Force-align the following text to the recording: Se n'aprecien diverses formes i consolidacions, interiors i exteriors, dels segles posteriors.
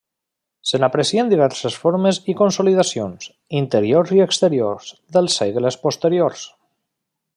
Se 0.69 0.77
n'aprecien 0.83 1.27
diverses 1.33 1.75
formes 1.83 2.19
i 2.33 2.35
consolidacions, 2.39 3.27
interiors 3.61 4.15
i 4.17 4.25
exteriors, 4.27 4.89
dels 5.19 5.37
segles 5.43 5.79
posteriors. 5.85 6.49